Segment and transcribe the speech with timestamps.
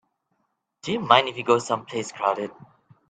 [0.81, 2.49] Do you mind if we go someplace crowded?